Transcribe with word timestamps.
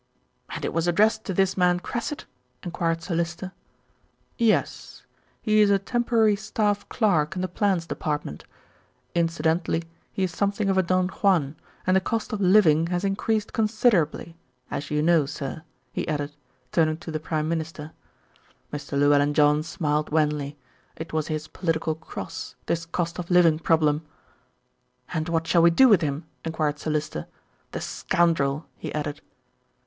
"And 0.49 0.65
it 0.65 0.73
was 0.73 0.87
addressed 0.87 1.25
to 1.25 1.33
this 1.35 1.55
man 1.55 1.79
Cressit?" 1.79 2.25
enquired 2.63 3.03
Sir 3.03 3.13
Lyster. 3.13 3.51
"Yes. 4.35 5.03
He 5.43 5.61
is 5.61 5.69
a 5.69 5.77
temporary 5.77 6.35
staff 6.35 6.89
clerk 6.89 7.35
in 7.35 7.43
the 7.43 7.47
Plans 7.47 7.85
Department. 7.85 8.43
Incidentally 9.13 9.83
he 10.11 10.23
is 10.23 10.31
something 10.31 10.69
of 10.69 10.77
a 10.79 10.81
Don 10.81 11.09
Juan, 11.09 11.55
and 11.85 11.95
the 11.95 12.01
cost 12.01 12.33
of 12.33 12.41
living 12.41 12.87
has 12.87 13.03
increased 13.03 13.53
considerably, 13.53 14.35
as 14.71 14.89
you 14.89 15.03
know, 15.03 15.27
sir," 15.27 15.61
he 15.93 16.07
added, 16.07 16.33
turning 16.71 16.97
to 16.97 17.11
the 17.11 17.19
Prime 17.19 17.47
Minister. 17.47 17.91
Mr. 18.73 18.97
Llewellyn 18.97 19.35
John 19.35 19.61
smiled 19.61 20.11
wanly. 20.11 20.57
It 20.95 21.13
was 21.13 21.27
his 21.27 21.47
political 21.47 21.93
"cross," 21.93 22.55
this 22.65 22.87
cost 22.87 23.19
of 23.19 23.29
living 23.29 23.59
problem. 23.59 24.03
"And 25.13 25.29
what 25.29 25.45
shall 25.45 25.61
we 25.61 25.69
do 25.69 25.87
with 25.87 26.01
him?" 26.01 26.25
enquired 26.43 26.79
Sir 26.79 26.89
Lyster. 26.89 27.27
"The 27.71 27.81
scoundrel," 27.81 28.65
he 28.79 28.91
added. 28.95 29.21